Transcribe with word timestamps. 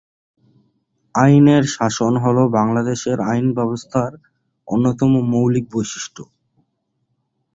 আইনের 1.15 1.63
শাসন 1.67 2.13
হলো 2.17 2.43
বাংলাদেশের 2.49 3.17
আইন 3.31 3.47
ব্যবস্থার 3.53 4.11
অন্যতম 4.67 5.11
মৌলিক 5.31 5.65
বৈশিষ্ট্য। 5.71 6.19